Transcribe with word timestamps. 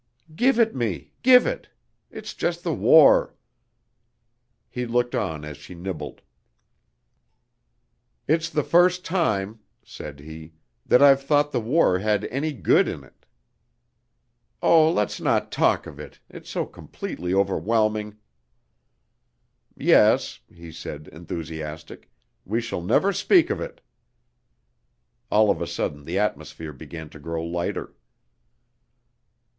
"Give 0.35 0.57
it 0.59 0.75
me, 0.75 1.11
give 1.21 1.45
it! 1.45 1.69
It's 2.09 2.33
just 2.33 2.63
the 2.63 2.73
war." 2.73 3.35
He 4.67 4.87
looked 4.87 5.13
on 5.13 5.45
as 5.45 5.57
she 5.57 5.75
nibbled. 5.75 6.23
"It's 8.27 8.49
the 8.49 8.63
first 8.63 9.05
time," 9.05 9.59
said 9.85 10.19
he, 10.19 10.53
"that 10.87 11.03
I've 11.03 11.21
thought 11.21 11.51
the 11.51 11.61
war 11.61 11.99
had 11.99 12.25
any 12.31 12.51
good 12.51 12.87
in 12.87 13.03
it." 13.03 13.27
"Oh, 14.59 14.91
let's 14.91 15.21
not 15.21 15.51
talk 15.51 15.85
of 15.85 15.99
it! 15.99 16.19
It 16.31 16.45
is 16.45 16.49
so 16.49 16.65
completely 16.65 17.31
overwhelming!" 17.31 18.17
"Yes," 19.77 20.39
he 20.51 20.71
said, 20.71 21.09
enthusiastic, 21.09 22.09
"we 22.43 22.59
shall 22.59 22.81
never 22.81 23.13
speak 23.13 23.51
of 23.51 23.61
it." 23.61 23.81
(All 25.29 25.51
of 25.51 25.61
a 25.61 25.67
sudden 25.67 26.05
the 26.05 26.17
atmosphere 26.17 26.73
began 26.73 27.07
to 27.11 27.19
grow 27.19 27.43
lighter.) 27.45 27.93